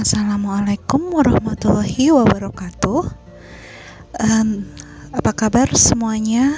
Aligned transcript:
Assalamualaikum 0.00 1.12
warahmatullahi 1.12 2.08
wabarakatuh. 2.08 3.04
Um, 4.16 4.64
apa 5.12 5.36
kabar 5.36 5.68
semuanya? 5.76 6.56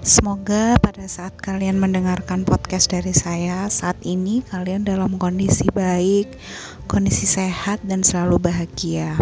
Semoga 0.00 0.80
pada 0.80 1.04
saat 1.04 1.36
kalian 1.36 1.76
mendengarkan 1.76 2.48
podcast 2.48 2.88
dari 2.88 3.12
saya 3.12 3.68
saat 3.68 4.00
ini 4.00 4.40
kalian 4.48 4.80
dalam 4.80 5.20
kondisi 5.20 5.68
baik, 5.76 6.40
kondisi 6.88 7.28
sehat 7.28 7.84
dan 7.84 8.00
selalu 8.00 8.48
bahagia. 8.48 9.12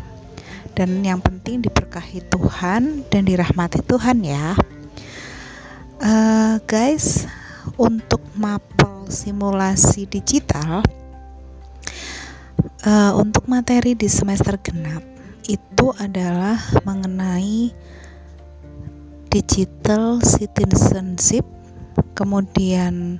Dan 0.78 1.02
yang 1.02 1.18
penting 1.18 1.66
diberkahi 1.66 2.22
Tuhan 2.30 3.02
dan 3.10 3.26
dirahmati 3.26 3.82
Tuhan 3.82 4.22
ya. 4.22 4.54
Uh, 5.98 6.62
guys, 6.70 7.26
untuk 7.74 8.22
mapel 8.38 9.10
simulasi 9.10 10.06
digital 10.06 11.01
uh, 12.86 13.12
untuk 13.14 13.46
materi 13.46 13.94
di 13.94 14.10
semester 14.10 14.58
genap 14.58 15.02
itu 15.46 15.90
adalah 15.98 16.58
mengenai 16.86 17.74
digital 19.32 20.20
citizenship, 20.22 21.42
kemudian 22.14 23.18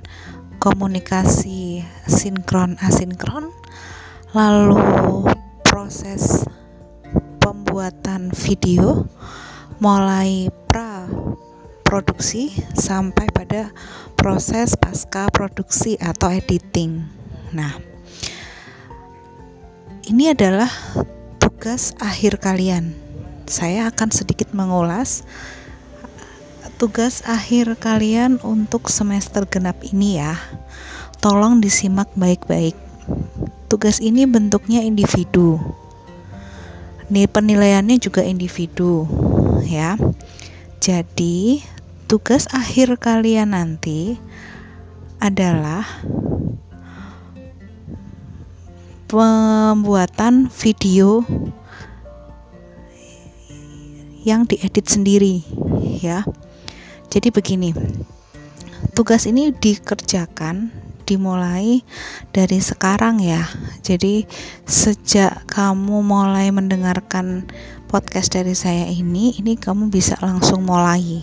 komunikasi 0.61 1.83
sinkron 2.07 2.79
asinkron, 2.79 3.51
lalu 4.31 4.79
proses 5.67 6.47
pembuatan 7.43 8.31
video 8.31 9.03
mulai 9.83 10.47
pra 10.69 11.03
produksi 11.83 12.55
sampai 12.77 13.27
pada 13.35 13.75
proses 14.15 14.79
pasca 14.79 15.27
produksi 15.33 15.99
atau 15.99 16.31
editing. 16.31 17.03
Nah, 17.51 17.92
ini 20.03 20.35
adalah 20.35 20.67
tugas 21.39 21.95
akhir 22.03 22.43
kalian. 22.43 22.91
Saya 23.47 23.87
akan 23.87 24.11
sedikit 24.11 24.51
mengulas 24.51 25.23
tugas 26.75 27.23
akhir 27.23 27.79
kalian 27.79 28.43
untuk 28.43 28.91
semester 28.91 29.47
genap 29.47 29.79
ini 29.87 30.19
ya. 30.19 30.35
Tolong 31.23 31.63
disimak 31.63 32.11
baik-baik. 32.19 32.75
Tugas 33.71 34.03
ini 34.03 34.27
bentuknya 34.27 34.83
individu. 34.83 35.59
Penilaiannya 37.07 38.01
juga 38.01 38.25
individu 38.25 39.07
ya. 39.63 39.95
Jadi, 40.83 41.63
tugas 42.11 42.51
akhir 42.51 42.99
kalian 42.99 43.55
nanti 43.55 44.19
adalah 45.23 45.87
pembuatan 49.07 50.47
video 50.49 51.23
yang 54.23 54.47
diedit 54.47 54.87
sendiri 54.87 55.43
ya. 55.99 56.23
Jadi 57.11 57.29
begini. 57.29 57.75
Tugas 58.93 59.25
ini 59.29 59.51
dikerjakan 59.51 60.69
dimulai 61.03 61.83
dari 62.31 62.59
sekarang 62.63 63.19
ya. 63.19 63.45
Jadi 63.83 64.25
sejak 64.63 65.45
kamu 65.51 66.01
mulai 66.03 66.49
mendengarkan 66.49 67.47
podcast 67.91 68.33
dari 68.33 68.55
saya 68.57 68.89
ini, 68.89 69.35
ini 69.37 69.59
kamu 69.59 69.91
bisa 69.91 70.17
langsung 70.23 70.65
mulai. 70.65 71.21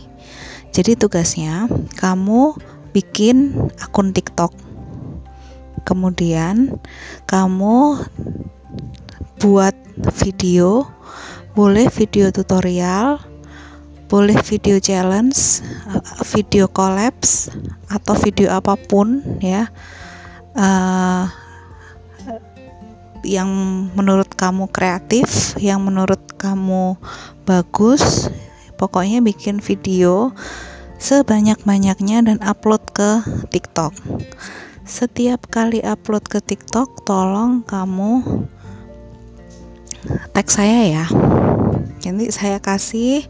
Jadi 0.70 0.94
tugasnya 0.94 1.66
kamu 1.98 2.54
bikin 2.94 3.58
akun 3.82 4.14
TikTok 4.14 4.69
kemudian 5.82 6.80
kamu 7.26 8.04
buat 9.40 9.76
video 10.20 10.86
boleh 11.56 11.90
video 11.90 12.30
tutorial 12.30 13.18
boleh 14.10 14.38
video 14.42 14.82
challenge 14.82 15.62
video 16.34 16.66
collapse 16.66 17.46
atau 17.86 18.18
video 18.18 18.50
apa 18.50 18.74
pun 18.74 19.22
ya. 19.38 19.70
Uh, 20.50 21.30
yang 23.22 23.48
menurut 23.92 24.32
kamu 24.32 24.66
kreatif 24.72 25.54
yang 25.60 25.84
menurut 25.84 26.20
kamu 26.40 26.96
bagus 27.44 28.32
pokoknya 28.80 29.20
bikin 29.20 29.60
video 29.60 30.32
sebanyak-banyaknya 31.00 32.24
dan 32.24 32.38
upload 32.40 32.80
ke 32.96 33.20
TikTok 33.52 33.92
setiap 34.90 35.46
kali 35.46 35.78
upload 35.86 36.26
ke 36.26 36.42
TikTok 36.42 37.06
tolong 37.06 37.62
kamu 37.62 38.26
tag 40.34 40.50
saya 40.50 40.82
ya. 40.90 41.06
Nanti 42.02 42.34
saya 42.34 42.58
kasih 42.58 43.22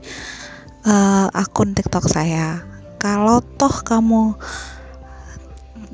uh, 0.89 1.29
akun 1.37 1.77
TikTok 1.77 2.09
saya. 2.09 2.65
Kalau 2.97 3.45
toh 3.61 3.85
kamu 3.85 4.33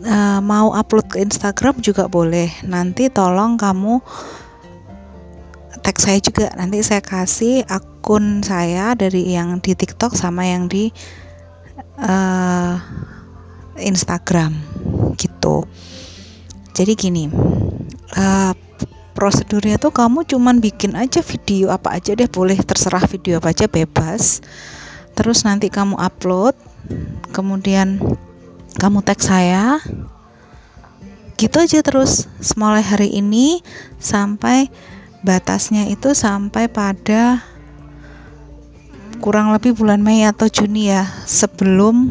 uh, 0.07 0.39
mau 0.39 0.71
upload 0.71 1.11
ke 1.11 1.19
Instagram 1.27 1.83
juga 1.83 2.07
boleh. 2.07 2.47
Nanti 2.63 3.11
tolong 3.11 3.59
kamu 3.59 3.99
tag 5.83 5.99
saya 5.99 6.23
juga. 6.23 6.55
Nanti 6.55 6.79
saya 6.87 7.03
kasih 7.03 7.67
akun 7.67 8.47
saya 8.47 8.95
dari 8.95 9.35
yang 9.35 9.59
di 9.59 9.75
TikTok 9.75 10.15
sama 10.15 10.47
yang 10.47 10.71
di 10.71 10.95
uh, 11.99 12.79
Instagram 13.81 14.57
gitu. 15.17 15.65
Jadi 16.77 16.93
gini 16.93 17.25
uh, 18.17 18.53
prosedurnya 19.17 19.81
tuh 19.81 19.97
kamu 19.97 20.29
cuman 20.29 20.61
bikin 20.61 20.93
aja 20.93 21.25
video 21.25 21.73
apa 21.73 21.97
aja 21.97 22.13
deh 22.13 22.29
boleh 22.29 22.61
terserah 22.61 23.05
video 23.09 23.41
apa 23.41 23.57
aja 23.57 23.67
bebas. 23.69 24.45
Terus 25.17 25.49
nanti 25.49 25.73
kamu 25.73 25.97
upload 25.97 26.53
kemudian 27.33 27.97
kamu 28.77 29.01
tag 29.01 29.21
saya. 29.25 29.81
Gitu 31.37 31.57
aja 31.61 31.85
terus 31.85 32.29
mulai 32.57 32.81
hari 32.81 33.13
ini 33.13 33.61
sampai 34.01 34.73
batasnya 35.21 35.85
itu 35.93 36.17
sampai 36.17 36.69
pada 36.69 37.45
kurang 39.21 39.53
lebih 39.53 39.77
bulan 39.77 40.01
Mei 40.01 40.25
atau 40.25 40.49
Juni 40.49 40.93
ya 40.93 41.05
sebelum 41.25 42.09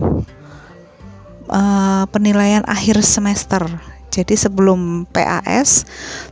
uh, 1.49 2.05
penilaian 2.09 2.63
akhir 2.65 3.01
semester. 3.05 3.65
Jadi 4.13 4.39
sebelum 4.39 5.03
PAS 5.11 5.83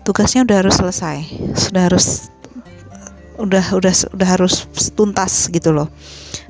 tugasnya 0.07 0.47
udah 0.47 0.57
harus 0.63 0.75
selesai, 0.79 1.17
sudah 1.57 1.91
harus 1.91 2.31
udah 3.35 3.65
udah 3.75 3.93
udah 4.13 4.27
harus 4.29 4.63
tuntas 4.95 5.51
gitu 5.51 5.75
loh. 5.75 5.91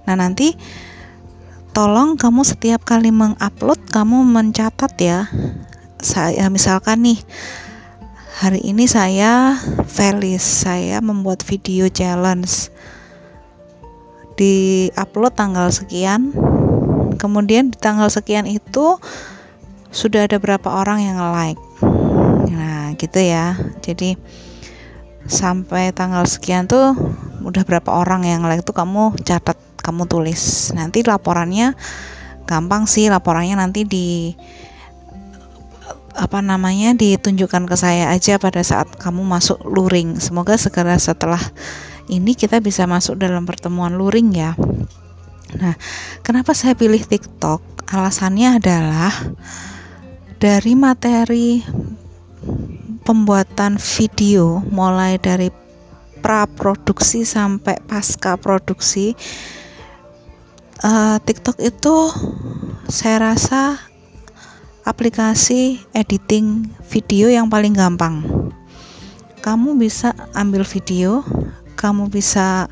Nah 0.06 0.14
nanti 0.14 0.54
tolong 1.74 2.20
kamu 2.20 2.46
setiap 2.46 2.86
kali 2.86 3.10
mengupload 3.10 3.82
kamu 3.90 4.22
mencatat 4.30 4.94
ya. 5.02 5.26
Saya 6.04 6.52
misalkan 6.54 7.02
nih 7.02 7.20
hari 8.38 8.62
ini 8.62 8.86
saya 8.86 9.58
Felis 9.88 10.44
saya 10.44 11.00
membuat 11.00 11.42
video 11.48 11.88
challenge 11.90 12.70
di 14.38 14.90
upload 14.98 15.34
tanggal 15.34 15.70
sekian 15.70 16.34
kemudian 17.18 17.70
di 17.72 17.78
tanggal 17.78 18.10
sekian 18.10 18.46
itu 18.50 18.98
sudah 19.94 20.26
ada 20.26 20.42
berapa 20.42 20.66
orang 20.66 21.06
yang 21.06 21.18
like 21.22 21.62
nah 22.50 22.94
gitu 22.98 23.20
ya. 23.22 23.58
Jadi 23.86 24.18
sampai 25.30 25.96
tanggal 25.96 26.28
sekian 26.28 26.68
tuh 26.68 26.98
udah 27.46 27.64
berapa 27.64 27.90
orang 27.94 28.28
yang 28.28 28.42
like 28.44 28.66
tuh 28.66 28.76
kamu 28.76 29.14
catat 29.22 29.56
kamu 29.80 30.10
tulis. 30.10 30.74
Nanti 30.74 31.06
laporannya 31.06 31.78
gampang 32.44 32.90
sih 32.90 33.08
laporannya 33.08 33.56
nanti 33.56 33.86
di 33.88 34.34
apa 36.14 36.46
namanya 36.46 36.94
ditunjukkan 36.94 37.66
ke 37.66 37.76
saya 37.78 38.14
aja 38.14 38.38
pada 38.38 38.62
saat 38.62 38.90
kamu 38.98 39.26
masuk 39.26 39.62
luring. 39.66 40.22
Semoga 40.22 40.58
segera 40.58 40.98
setelah 40.98 41.42
ini 42.12 42.36
kita 42.36 42.60
bisa 42.60 42.84
masuk 42.84 43.16
dalam 43.16 43.48
pertemuan 43.48 43.96
luring 43.96 44.36
ya 44.36 44.58
Nah, 45.60 45.76
kenapa 46.26 46.58
saya 46.58 46.74
pilih 46.74 47.02
TikTok? 47.02 47.62
Alasannya 47.90 48.58
adalah 48.58 49.14
dari 50.42 50.74
materi 50.74 51.62
pembuatan 53.04 53.78
video 53.78 54.64
mulai 54.72 55.20
dari 55.20 55.52
pra 56.24 56.48
produksi 56.48 57.28
sampai 57.28 57.84
pasca 57.84 58.40
produksi 58.40 59.12
uh, 60.84 61.18
TikTok 61.20 61.60
itu 61.64 61.96
saya 62.92 63.34
rasa 63.34 63.80
aplikasi 64.84 65.80
editing 65.96 66.68
video 66.92 67.32
yang 67.32 67.48
paling 67.48 67.72
gampang. 67.72 68.22
Kamu 69.44 69.76
bisa 69.76 70.16
ambil 70.36 70.64
video, 70.68 71.24
kamu 71.76 72.08
bisa 72.12 72.72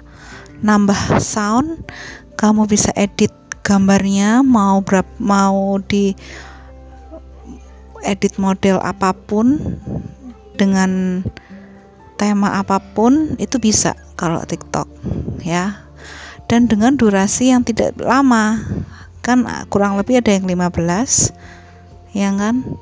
nambah 0.64 1.20
sound, 1.20 1.84
kamu 2.42 2.66
bisa 2.66 2.90
edit 2.98 3.30
gambarnya 3.62 4.42
mau 4.42 4.82
berapa 4.82 5.14
mau 5.22 5.78
di 5.78 6.18
edit 8.02 8.42
model 8.42 8.82
apa 8.82 9.14
pun 9.14 9.62
dengan 10.58 11.22
tema 12.18 12.58
apa 12.58 12.82
pun 12.82 13.38
itu 13.38 13.62
bisa 13.62 13.94
kalau 14.18 14.42
TikTok 14.42 14.90
ya. 15.46 15.86
Dan 16.50 16.68
dengan 16.68 17.00
durasi 17.00 17.54
yang 17.54 17.64
tidak 17.64 17.96
lama 18.02 18.60
kan 19.22 19.46
kurang 19.70 19.96
lebih 19.96 20.20
ada 20.20 20.34
yang 20.34 20.50
15 20.50 22.18
ya 22.18 22.28
kan 22.36 22.56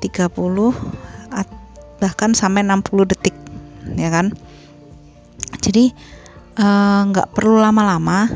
bahkan 2.00 2.32
sampai 2.32 2.64
60 2.64 3.12
detik 3.12 3.36
ya 3.94 4.08
kan. 4.08 4.32
Jadi 5.60 5.92
eh, 6.56 7.00
nggak 7.12 7.28
uh, 7.28 7.32
perlu 7.36 7.60
lama-lama 7.60 8.26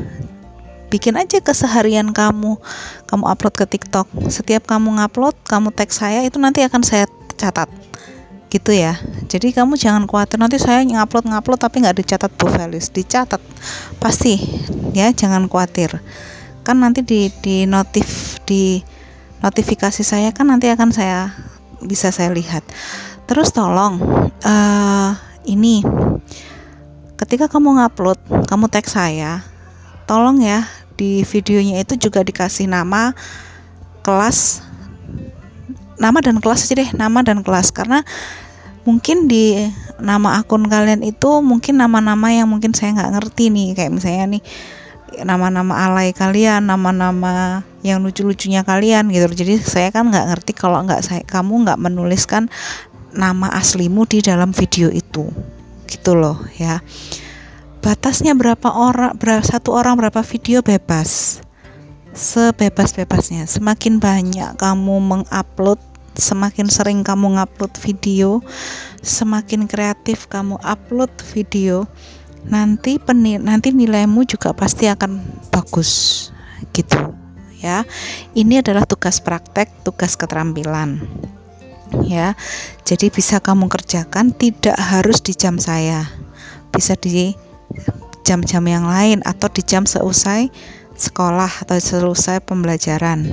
bikin 0.95 1.19
aja 1.19 1.43
keseharian 1.43 2.15
kamu. 2.15 2.55
Kamu 3.03 3.23
upload 3.27 3.55
ke 3.59 3.67
TikTok. 3.67 4.07
Setiap 4.31 4.63
kamu 4.63 4.95
ngupload 4.95 5.35
kamu 5.43 5.75
tag 5.75 5.91
saya 5.91 6.23
itu 6.23 6.39
nanti 6.39 6.63
akan 6.63 6.87
saya 6.87 7.03
catat. 7.35 7.67
Gitu 8.47 8.71
ya. 8.71 8.95
Jadi 9.27 9.51
kamu 9.51 9.75
jangan 9.75 10.07
khawatir. 10.07 10.39
Nanti 10.39 10.55
saya 10.55 10.87
ngupload 10.87 11.27
ngupload 11.27 11.59
tapi 11.59 11.83
nggak 11.83 11.99
dicatat 11.99 12.31
Bu 12.39 12.47
Felis 12.47 12.95
dicatat. 12.95 13.43
Pasti. 13.99 14.39
Ya 14.95 15.11
jangan 15.11 15.51
khawatir. 15.51 15.99
Kan 16.63 16.79
nanti 16.79 17.03
di 17.03 17.27
di 17.43 17.67
notif 17.67 18.39
di 18.47 18.79
notifikasi 19.43 20.01
saya 20.01 20.31
kan 20.31 20.47
nanti 20.47 20.71
akan 20.71 20.95
saya 20.95 21.35
bisa 21.83 22.15
saya 22.15 22.31
lihat. 22.31 22.63
Terus 23.27 23.51
tolong 23.51 23.99
uh, 24.47 25.11
ini. 25.43 25.83
Ketika 27.15 27.51
kamu 27.51 27.79
ngupload 27.83 28.47
kamu 28.47 28.67
tag 28.71 28.87
saya 28.87 29.43
tolong 30.05 30.37
ya 30.37 30.63
di 30.95 31.23
videonya 31.27 31.83
itu 31.83 31.99
juga 31.99 32.23
dikasih 32.23 32.67
nama 32.71 33.11
kelas 34.03 34.63
nama 35.95 36.19
dan 36.19 36.43
kelas 36.43 36.67
aja 36.67 36.75
deh 36.79 36.89
nama 36.95 37.23
dan 37.23 37.43
kelas. 37.43 37.71
Karena 37.71 38.03
mungkin 38.83 39.27
di 39.27 39.65
nama 39.99 40.39
akun 40.39 40.67
kalian 40.67 41.01
itu 41.01 41.39
mungkin 41.39 41.79
nama-nama 41.79 42.31
yang 42.31 42.51
mungkin 42.51 42.75
saya 42.75 42.95
nggak 42.95 43.11
ngerti 43.19 43.51
nih. 43.51 43.67
Kayak 43.75 43.91
misalnya 43.95 44.25
nih 44.39 44.43
nama-nama 45.23 45.87
alay 45.87 46.11
kalian 46.11 46.67
nama-nama 46.67 47.63
yang 47.83 48.03
lucu-lucunya 48.03 48.67
kalian 48.67 49.07
gitu. 49.11 49.27
Jadi 49.31 49.55
saya 49.63 49.89
kan 49.91 50.11
nggak 50.11 50.35
ngerti 50.35 50.51
kalau 50.55 50.83
nggak 50.83 51.01
saya 51.03 51.23
kamu 51.23 51.67
nggak 51.67 51.79
menuliskan 51.79 52.51
nama 53.15 53.47
aslimu 53.55 54.03
di 54.07 54.19
dalam 54.19 54.51
video 54.51 54.91
itu. 54.91 55.31
Gitu 55.85 56.11
loh 56.17 56.43
ya 56.59 56.81
batasnya 57.85 58.33
berapa 58.33 58.73
orang 58.73 59.13
berapa 59.13 59.45
satu 59.45 59.77
orang 59.77 59.93
berapa 60.01 60.25
video 60.25 60.65
bebas. 60.65 61.37
Sebebas-bebasnya. 62.17 63.45
Semakin 63.45 64.01
banyak 64.01 64.57
kamu 64.57 64.97
mengupload 64.97 65.77
semakin 66.17 66.65
sering 66.65 67.05
kamu 67.05 67.37
ngupload 67.37 67.75
video 67.77 68.39
semakin 69.03 69.67
kreatif 69.69 70.31
kamu 70.31 70.55
upload 70.63 71.11
video 71.35 71.83
nanti 72.47 72.95
penil 72.97 73.43
nanti 73.43 73.75
nilaimu 73.75 74.25
juga 74.25 74.57
pasti 74.57 74.89
akan 74.89 75.21
bagus. 75.53 76.33
Gitu 76.73 76.97
ya. 77.61 77.85
Ini 78.33 78.65
adalah 78.65 78.89
tugas 78.89 79.21
praktek 79.21 79.85
tugas 79.85 80.17
keterampilan 80.17 81.05
ya. 82.01 82.33
Jadi 82.81 83.13
bisa 83.13 83.37
kamu 83.37 83.69
kerjakan 83.69 84.33
tidak 84.33 84.73
harus 84.73 85.21
di 85.21 85.37
jam 85.37 85.61
saya. 85.61 86.09
Bisa 86.73 86.97
di 86.97 87.44
jam-jam 88.25 88.65
yang 88.65 88.89
lain 88.89 89.21
atau 89.21 89.47
di 89.53 89.61
jam 89.61 89.85
seusai 89.85 90.49
sekolah 90.97 91.61
atau 91.61 91.77
selesai 91.77 92.41
pembelajaran. 92.41 93.29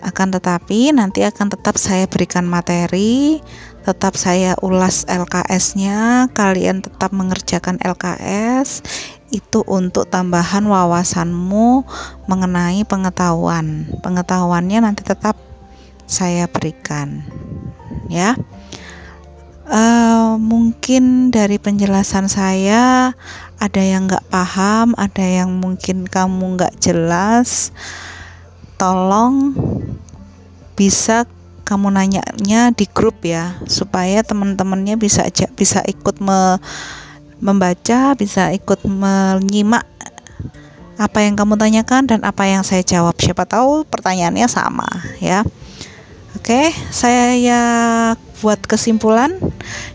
Akan 0.00 0.32
tetapi 0.32 0.96
nanti 0.96 1.28
akan 1.28 1.52
tetap 1.52 1.76
saya 1.76 2.08
berikan 2.08 2.48
materi, 2.48 3.44
tetap 3.84 4.16
saya 4.16 4.56
ulas 4.64 5.04
LKS-nya, 5.04 6.32
kalian 6.32 6.80
tetap 6.80 7.12
mengerjakan 7.12 7.76
LKS 7.84 8.80
itu 9.28 9.60
untuk 9.68 10.08
tambahan 10.08 10.64
wawasanmu 10.64 11.84
mengenai 12.26 12.82
pengetahuan. 12.88 13.92
Pengetahuannya 14.00 14.88
nanti 14.88 15.04
tetap 15.04 15.36
saya 16.08 16.48
berikan. 16.48 17.20
Ya 18.08 18.34
uh, 19.70 20.36
mungkin 20.36 21.30
dari 21.30 21.56
penjelasan 21.56 22.26
saya 22.26 23.14
ada 23.56 23.82
yang 23.82 24.10
nggak 24.10 24.26
paham, 24.28 24.92
ada 24.98 25.22
yang 25.22 25.54
mungkin 25.56 26.04
kamu 26.04 26.58
nggak 26.58 26.74
jelas. 26.82 27.70
Tolong 28.76 29.54
bisa 30.74 31.28
kamu 31.62 31.94
nanyanya 31.94 32.74
di 32.74 32.90
grup 32.90 33.22
ya, 33.22 33.54
supaya 33.70 34.26
teman-temannya 34.26 34.98
bisa 34.98 35.22
bisa 35.54 35.86
ikut 35.86 36.18
me, 36.18 36.58
membaca, 37.38 38.18
bisa 38.18 38.50
ikut 38.50 38.82
menyimak 38.88 39.86
apa 41.00 41.24
yang 41.24 41.32
kamu 41.32 41.56
tanyakan 41.56 42.04
dan 42.04 42.20
apa 42.26 42.44
yang 42.48 42.60
saya 42.60 42.84
jawab. 42.84 43.16
Siapa 43.16 43.48
tahu 43.48 43.88
pertanyaannya 43.88 44.48
sama 44.50 44.88
ya. 45.20 45.46
Oke, 46.36 46.72
saya 46.92 47.36
ya 47.36 47.62
buat 48.40 48.60
kesimpulan. 48.64 49.36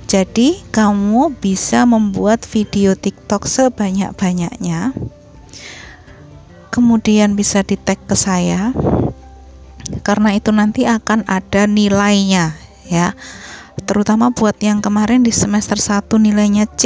Jadi, 0.06 0.62
kamu 0.70 1.36
bisa 1.42 1.84
membuat 1.84 2.46
video 2.46 2.94
TikTok 2.94 3.50
sebanyak-banyaknya. 3.50 4.94
Kemudian 6.70 7.34
bisa 7.34 7.66
di-tag 7.66 8.00
ke 8.06 8.14
saya. 8.14 8.72
Karena 10.02 10.34
itu 10.34 10.50
nanti 10.50 10.86
akan 10.90 11.26
ada 11.30 11.70
nilainya 11.70 12.58
ya. 12.90 13.14
Terutama 13.86 14.34
buat 14.34 14.58
yang 14.62 14.82
kemarin 14.82 15.22
di 15.22 15.30
semester 15.30 15.78
1 15.78 16.10
nilainya 16.18 16.66
C 16.74 16.84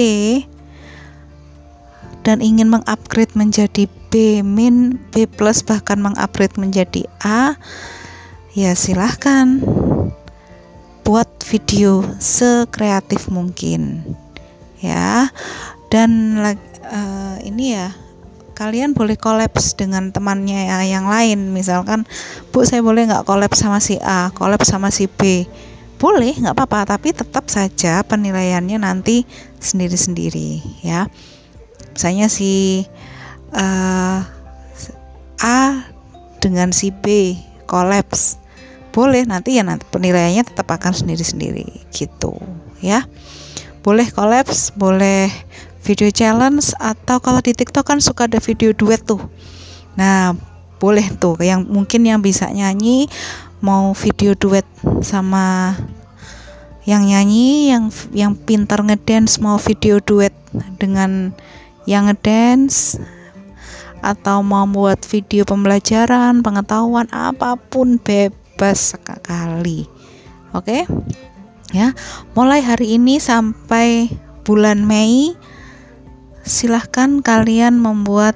dan 2.27 2.43
ingin 2.43 2.67
mengupgrade 2.67 3.31
menjadi 3.39 3.87
B 4.11 4.43
min, 4.43 4.99
B 5.13 5.29
plus 5.29 5.63
bahkan 5.63 6.01
mengupgrade 6.03 6.59
menjadi 6.59 7.07
A 7.23 7.55
ya 8.51 8.75
silahkan 8.75 9.63
buat 11.09 11.41
video 11.49 12.05
sekreatif 12.21 13.33
mungkin 13.33 14.05
ya. 14.77 15.33
Dan 15.89 16.37
uh, 16.37 17.41
ini 17.41 17.73
ya 17.73 17.89
kalian 18.53 18.93
boleh 18.93 19.17
kolaps 19.17 19.73
dengan 19.73 20.13
temannya 20.13 20.69
ya, 20.69 20.85
yang 20.85 21.09
lain. 21.09 21.49
Misalkan 21.49 22.05
bu 22.53 22.61
saya 22.61 22.85
boleh 22.85 23.09
nggak 23.09 23.25
kolaps 23.25 23.65
sama 23.65 23.81
si 23.81 23.97
A 23.97 24.29
kolaps 24.29 24.69
sama 24.69 24.93
si 24.93 25.09
B? 25.09 25.49
Boleh 25.97 26.37
nggak 26.37 26.53
apa-apa. 26.53 26.93
Tapi 26.93 27.17
tetap 27.17 27.49
saja 27.49 28.05
penilaiannya 28.05 28.77
nanti 28.77 29.25
sendiri-sendiri 29.57 30.61
ya. 30.85 31.09
Misalnya 31.97 32.29
si 32.29 32.85
uh, 33.57 34.21
A 35.41 35.59
dengan 36.37 36.69
si 36.69 36.93
B 36.93 37.33
kolaps 37.65 38.37
boleh 38.89 39.25
nanti 39.25 39.57
ya 39.57 39.63
nanti 39.65 39.85
penilaiannya 39.89 40.43
tetap 40.45 40.69
akan 40.69 40.93
sendiri-sendiri 40.93 41.89
gitu 41.93 42.35
ya. 42.81 43.05
Boleh 43.85 44.09
kolaps 44.11 44.75
boleh 44.75 45.31
video 45.85 46.11
challenge 46.11 46.75
atau 46.77 47.17
kalau 47.23 47.39
di 47.39 47.55
TikTok 47.55 47.87
kan 47.87 47.99
suka 48.03 48.27
ada 48.27 48.41
video 48.43 48.75
duet 48.75 49.01
tuh. 49.05 49.21
Nah 49.95 50.35
boleh 50.79 51.07
tuh 51.19 51.35
yang 51.43 51.67
mungkin 51.67 52.07
yang 52.07 52.23
bisa 52.23 52.47
nyanyi 52.51 53.11
mau 53.59 53.91
video 53.91 54.35
duet 54.35 54.63
sama 55.03 55.75
yang 56.87 57.03
nyanyi 57.05 57.69
yang 57.75 57.91
yang 58.15 58.33
pintar 58.33 58.81
ngedance 58.81 59.43
mau 59.43 59.59
video 59.59 59.99
duet 59.99 60.31
dengan 60.79 61.35
yang 61.83 62.07
ngedance 62.07 62.97
atau 63.99 64.39
mau 64.39 64.63
buat 64.63 65.03
video 65.03 65.43
pembelajaran, 65.43 66.39
pengetahuan 66.39 67.11
apa 67.11 67.59
pun 67.59 67.99
bebas 67.99 68.38
sekali. 68.75 69.87
Oke. 70.51 70.83
Ya, 71.69 71.93
mulai 72.33 72.65
hari 72.65 72.97
ini 72.97 73.21
sampai 73.21 74.09
bulan 74.41 74.89
Mei 74.89 75.37
silahkan 76.41 77.21
kalian 77.21 77.77
membuat 77.77 78.33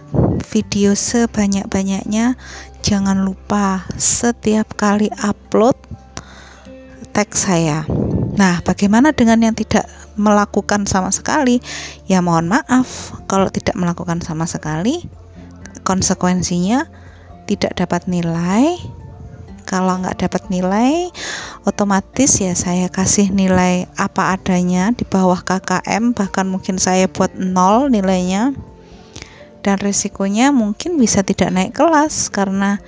video 0.53 0.93
sebanyak-banyaknya. 0.93 2.37
Jangan 2.85 3.25
lupa 3.25 3.89
setiap 3.97 4.77
kali 4.77 5.09
upload 5.25 5.73
tag 7.09 7.33
saya. 7.33 7.87
Nah, 8.37 8.61
bagaimana 8.61 9.17
dengan 9.17 9.41
yang 9.41 9.55
tidak 9.57 9.89
melakukan 10.13 10.85
sama 10.85 11.09
sekali? 11.09 11.57
Ya 12.05 12.21
mohon 12.21 12.45
maaf 12.53 13.17
kalau 13.25 13.49
tidak 13.49 13.73
melakukan 13.73 14.21
sama 14.21 14.45
sekali 14.45 15.09
konsekuensinya 15.83 16.87
tidak 17.45 17.75
dapat 17.75 18.07
nilai 18.07 18.79
kalau 19.63 20.03
nggak 20.03 20.27
dapat 20.27 20.51
nilai 20.51 21.09
otomatis 21.63 22.39
ya 22.43 22.53
saya 22.53 22.91
kasih 22.91 23.31
nilai 23.31 23.87
apa 23.95 24.35
adanya 24.35 24.91
di 24.91 25.07
bawah 25.07 25.39
KKM 25.41 26.11
bahkan 26.13 26.45
mungkin 26.47 26.77
saya 26.77 27.07
buat 27.07 27.33
nol 27.35 27.87
nilainya. 27.87 28.51
Dan 29.63 29.79
resikonya 29.79 30.51
mungkin 30.51 30.99
bisa 30.99 31.23
tidak 31.23 31.47
naik 31.55 31.71
kelas 31.71 32.27
karena 32.27 32.83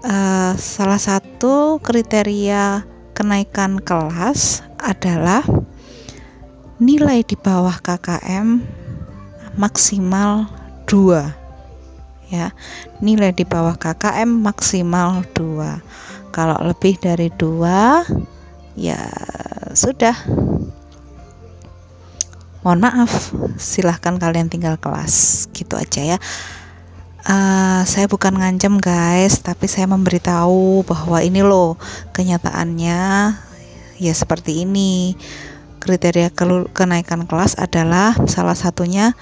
uh, 0.00 0.56
salah 0.56 0.96
satu 0.96 1.76
kriteria 1.84 2.88
kenaikan 3.12 3.76
kelas 3.84 4.64
adalah 4.80 5.44
nilai 6.80 7.20
di 7.20 7.36
bawah 7.36 7.76
KKM 7.84 8.64
maksimal 9.60 10.48
2 10.88 11.41
ya. 12.32 12.56
Nilai 13.04 13.36
di 13.36 13.44
bawah 13.44 13.76
KKM 13.76 14.26
maksimal 14.26 15.20
2 15.36 16.32
kalau 16.32 16.56
lebih 16.64 16.96
dari 16.96 17.28
2 17.36 18.80
ya 18.80 19.00
sudah. 19.76 20.16
Mohon 22.64 22.80
maaf 22.88 23.34
silahkan 23.60 24.16
kalian 24.16 24.48
tinggal 24.48 24.80
kelas. 24.80 25.46
Gitu 25.52 25.76
aja 25.76 26.16
ya. 26.16 26.18
Uh, 27.22 27.86
saya 27.86 28.10
bukan 28.10 28.34
ngancem 28.34 28.82
guys 28.82 29.38
tapi 29.38 29.70
saya 29.70 29.86
memberitahu 29.86 30.82
bahwa 30.82 31.22
ini 31.22 31.38
loh 31.46 31.78
kenyataannya 32.16 33.00
ya 34.00 34.12
seperti 34.16 34.64
ini. 34.64 35.14
Kriteria 35.82 36.30
kenaikan 36.70 37.26
kelas 37.26 37.58
adalah 37.58 38.14
salah 38.30 38.54
satunya 38.54 39.18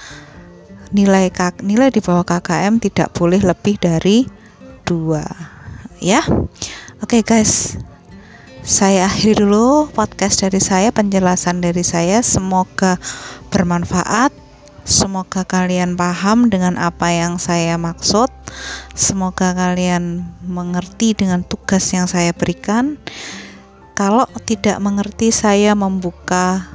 nilai 0.90 1.30
nilai 1.62 1.88
di 1.94 2.00
bawah 2.02 2.26
KKM 2.26 2.82
tidak 2.82 3.14
boleh 3.14 3.40
lebih 3.42 3.78
dari 3.78 4.26
dua. 4.82 5.22
Ya? 6.02 6.24
Oke 7.00 7.20
okay, 7.20 7.22
guys. 7.22 7.78
Saya 8.60 9.08
akhiri 9.08 9.40
dulu 9.40 9.88
podcast 9.88 10.44
dari 10.44 10.60
saya 10.60 10.92
penjelasan 10.92 11.64
dari 11.64 11.80
saya. 11.80 12.20
Semoga 12.20 13.00
bermanfaat. 13.48 14.36
Semoga 14.84 15.48
kalian 15.48 15.96
paham 15.96 16.52
dengan 16.52 16.76
apa 16.76 17.08
yang 17.08 17.40
saya 17.40 17.80
maksud. 17.80 18.28
Semoga 18.92 19.56
kalian 19.56 20.28
mengerti 20.44 21.16
dengan 21.16 21.40
tugas 21.46 21.88
yang 21.94 22.04
saya 22.04 22.36
berikan. 22.36 23.00
Kalau 23.96 24.28
tidak 24.44 24.76
mengerti 24.80 25.32
saya 25.32 25.72
membuka 25.72 26.68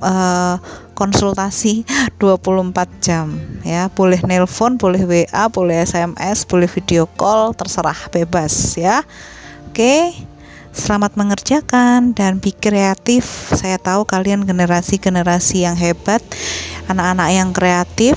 uh, 0.00 0.56
konsultasi 0.96 1.88
24 2.20 3.04
jam 3.04 3.32
ya. 3.64 3.88
Boleh 3.92 4.20
nelpon 4.26 4.76
boleh 4.76 5.04
WA 5.06 5.44
boleh 5.48 5.84
SMS 5.84 6.44
boleh 6.44 6.68
video 6.68 7.08
call 7.16 7.56
terserah 7.56 7.96
bebas 8.12 8.76
ya. 8.76 9.04
Oke 9.70 10.12
selamat 10.70 11.18
mengerjakan 11.18 12.14
dan 12.14 12.38
be 12.38 12.54
kreatif 12.54 13.26
saya 13.58 13.74
tahu 13.74 14.06
kalian 14.06 14.46
generasi-generasi 14.46 15.66
yang 15.66 15.74
hebat 15.74 16.22
anak-anak 16.86 17.28
yang 17.30 17.50
kreatif. 17.50 18.14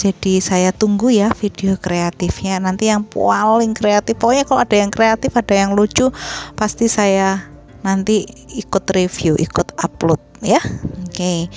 Jadi 0.00 0.40
saya 0.40 0.72
tunggu 0.72 1.12
ya 1.12 1.28
video 1.36 1.76
kreatifnya. 1.76 2.56
Nanti 2.56 2.88
yang 2.88 3.04
paling 3.04 3.76
kreatif 3.76 4.16
pokoknya 4.16 4.48
kalau 4.48 4.64
ada 4.64 4.76
yang 4.80 4.88
kreatif 4.88 5.36
ada 5.36 5.52
yang 5.52 5.76
lucu 5.76 6.08
pasti 6.56 6.88
saya 6.88 7.44
nanti 7.84 8.28
ikut 8.56 8.84
review 8.92 9.36
ikut 9.40 9.69
upload 9.80 10.20
ya 10.44 10.60
oke 10.60 11.12
okay. 11.12 11.48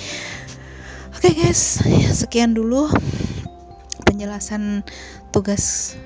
oke 1.14 1.24
okay, 1.24 1.32
guys 1.36 1.80
sekian 2.12 2.56
dulu 2.56 2.88
penjelasan 4.08 4.84
tugas 5.32 5.96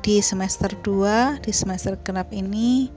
di 0.00 0.24
semester 0.24 0.72
2 0.72 1.44
di 1.44 1.52
semester 1.52 2.00
genap 2.00 2.32
ini 2.32 2.88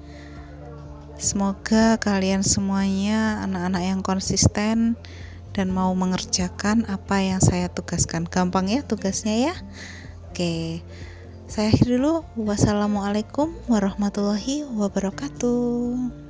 semoga 1.20 2.00
kalian 2.00 2.42
semuanya 2.42 3.44
anak-anak 3.44 3.84
yang 3.84 4.02
konsisten 4.02 4.96
dan 5.54 5.70
mau 5.70 5.94
mengerjakan 5.94 6.84
apa 6.90 7.22
yang 7.22 7.40
saya 7.40 7.70
tugaskan. 7.70 8.26
Gampang 8.26 8.68
ya 8.68 8.82
tugasnya 8.82 9.54
ya. 9.54 9.56
Oke. 10.34 10.82
Saya 11.46 11.70
akhiri 11.70 12.02
dulu. 12.02 12.26
Wassalamualaikum 12.34 13.54
warahmatullahi 13.70 14.66
wabarakatuh. 14.66 16.23